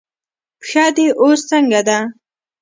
پښه 0.59 0.85
دې 0.95 1.07
اوس 1.21 1.39
څنګه 1.49 1.81
ده؟ 1.87 1.97